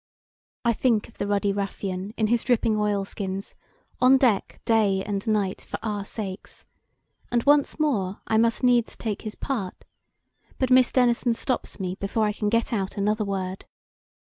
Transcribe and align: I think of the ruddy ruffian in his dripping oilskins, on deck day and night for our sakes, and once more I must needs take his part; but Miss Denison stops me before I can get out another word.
I 0.65 0.73
think 0.73 1.07
of 1.07 1.19
the 1.19 1.27
ruddy 1.27 1.53
ruffian 1.53 2.15
in 2.17 2.25
his 2.25 2.43
dripping 2.43 2.75
oilskins, 2.75 3.53
on 4.01 4.17
deck 4.17 4.59
day 4.65 5.03
and 5.03 5.27
night 5.27 5.61
for 5.61 5.77
our 5.83 6.03
sakes, 6.03 6.65
and 7.31 7.43
once 7.43 7.79
more 7.79 8.21
I 8.25 8.39
must 8.39 8.63
needs 8.63 8.95
take 8.97 9.21
his 9.21 9.35
part; 9.35 9.85
but 10.57 10.71
Miss 10.71 10.91
Denison 10.91 11.35
stops 11.35 11.79
me 11.79 11.97
before 11.99 12.25
I 12.25 12.33
can 12.33 12.49
get 12.49 12.73
out 12.73 12.97
another 12.97 13.23
word. 13.25 13.65